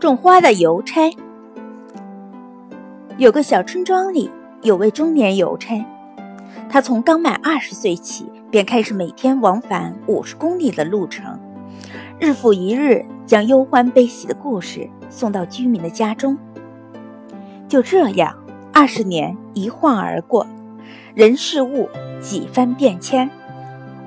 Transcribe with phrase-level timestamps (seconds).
[0.00, 1.14] 种花的邮差。
[3.18, 4.30] 有个小村庄里
[4.62, 5.84] 有位中年邮差，
[6.70, 11.38] 他从刚满二十岁起便开始每天往返五十公里的路程，
[12.18, 16.38] 日复一日将忧欢悲喜的故事送到居民的家中。
[17.68, 18.34] 就这样，
[18.72, 20.46] 二十年一晃而过，
[21.14, 21.86] 人事物
[22.22, 23.30] 几番变迁，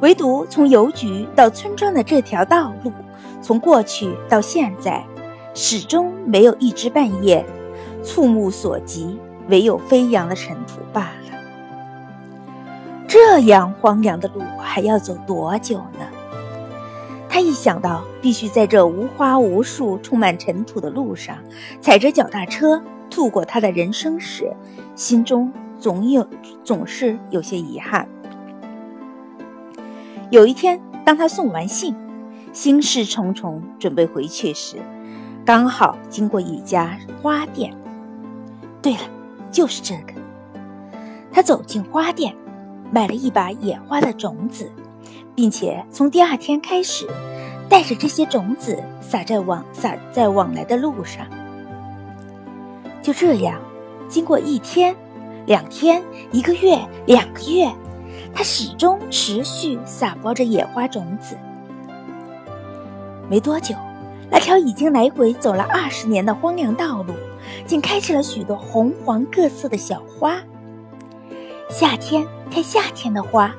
[0.00, 2.90] 唯独从邮局到村庄的这条道路，
[3.42, 5.04] 从过去到现在。
[5.54, 7.44] 始终没有一枝半叶，
[8.02, 11.38] 触目所及，唯有飞扬的尘土罢了。
[13.06, 16.06] 这样荒凉的路还要走多久呢？
[17.28, 21.36] 他一想到必须在这无花无树、充满尘土的路上，
[21.80, 24.54] 踩着脚踏车度过他的人生时，
[24.94, 26.26] 心中总有
[26.64, 28.08] 总是有些遗憾。
[30.30, 31.94] 有一天，当他送完信，
[32.52, 34.76] 心事重重，准备回去时，
[35.44, 37.74] 刚好经过一家花店，
[38.80, 39.00] 对了，
[39.50, 40.12] 就是这个。
[41.32, 42.32] 他走进花店，
[42.92, 44.70] 买了一把野花的种子，
[45.34, 47.08] 并且从第二天开始，
[47.68, 51.26] 带着这些种子撒在往撒在往来的路上。
[53.02, 53.60] 就这样，
[54.08, 54.94] 经过一天、
[55.46, 57.68] 两天、一个月、两个月，
[58.32, 61.36] 他始终持续撒播着野花种子。
[63.28, 63.74] 没多久。
[64.32, 67.12] 那条已经来回走了二十年的荒凉道路，
[67.66, 70.38] 竟开起了许多红黄各色的小花。
[71.68, 73.54] 夏天开夏天的花，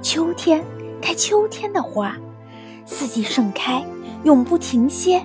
[0.00, 0.64] 秋天
[1.02, 2.16] 开秋天的花，
[2.86, 3.84] 四季盛开，
[4.24, 5.22] 永不停歇。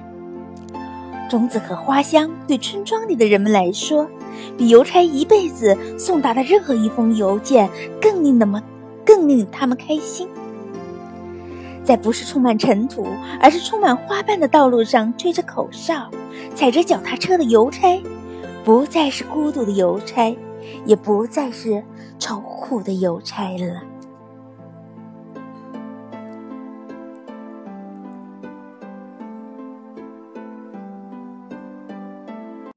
[1.30, 4.06] 种子和花香对村庄里的人们来说，
[4.58, 7.70] 比邮差一辈子送达的任何一封邮件
[8.02, 8.62] 更令他们
[9.06, 10.28] 更令他们开心。
[11.84, 13.06] 在不是充满尘土，
[13.40, 16.10] 而是充满花瓣的道路上吹着口哨、
[16.56, 18.02] 踩着脚踏车的邮差，
[18.64, 20.38] 不再是孤独的邮差，
[20.86, 21.84] 也不再是
[22.20, 23.91] 愁苦的邮差了。